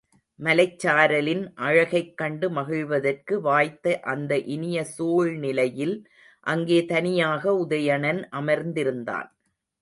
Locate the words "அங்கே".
6.47-6.79